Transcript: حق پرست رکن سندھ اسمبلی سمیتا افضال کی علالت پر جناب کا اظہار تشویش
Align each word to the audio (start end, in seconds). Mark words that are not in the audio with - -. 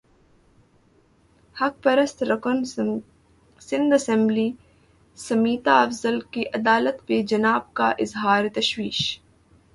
حق 1.55 1.75
پرست 1.83 2.23
رکن 2.23 2.63
سندھ 3.61 3.93
اسمبلی 3.93 4.49
سمیتا 5.17 5.81
افضال 5.81 6.19
کی 6.31 6.43
علالت 6.53 7.07
پر 7.07 7.21
جناب 7.27 7.73
کا 7.73 7.91
اظہار 7.99 8.45
تشویش 8.55 9.01